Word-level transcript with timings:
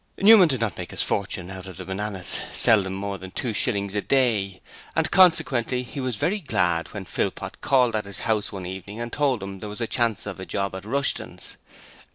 Newman 0.17 0.47
did 0.47 0.59
not 0.59 0.79
make 0.79 0.89
his 0.89 1.03
fortune 1.03 1.51
out 1.51 1.67
of 1.67 1.77
the 1.77 1.85
bananas 1.85 2.39
seldom 2.55 2.91
more 2.91 3.19
than 3.19 3.29
two 3.29 3.53
shillings 3.53 3.93
a 3.93 4.01
day 4.01 4.59
and 4.95 5.11
consequently 5.11 5.83
he 5.83 5.99
was 5.99 6.15
very 6.15 6.39
glad 6.39 6.87
when 6.87 7.05
Philpot 7.05 7.61
called 7.61 7.95
at 7.95 8.05
his 8.05 8.21
house 8.21 8.51
one 8.51 8.65
evening 8.65 8.99
and 8.99 9.13
told 9.13 9.43
him 9.43 9.59
there 9.59 9.69
was 9.69 9.79
a 9.79 9.85
chance 9.85 10.25
of 10.25 10.39
a 10.39 10.43
job 10.47 10.73
at 10.73 10.85
Rushton's. 10.85 11.55